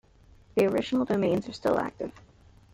[0.55, 2.11] The original domains are still active.